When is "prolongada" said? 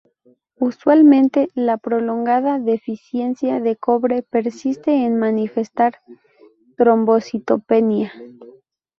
1.77-2.57